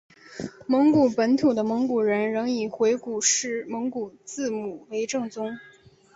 [0.65, 5.59] 蒙古本土的蒙古人仍以回鹘式蒙古字母为正宗。